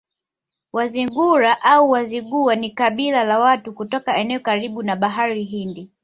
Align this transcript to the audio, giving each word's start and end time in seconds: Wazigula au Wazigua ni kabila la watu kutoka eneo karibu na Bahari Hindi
Wazigula 0.73 1.59
au 1.61 1.89
Wazigua 1.89 2.55
ni 2.55 2.69
kabila 2.71 3.23
la 3.23 3.39
watu 3.39 3.73
kutoka 3.73 4.17
eneo 4.17 4.39
karibu 4.39 4.83
na 4.83 4.95
Bahari 4.95 5.43
Hindi 5.43 5.89